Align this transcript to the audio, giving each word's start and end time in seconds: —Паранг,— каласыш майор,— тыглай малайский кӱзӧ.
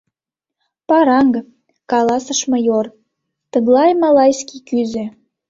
—Паранг,— 0.87 1.33
каласыш 1.91 2.39
майор,— 2.51 2.85
тыглай 3.51 3.91
малайский 4.01 4.61
кӱзӧ. 4.67 5.05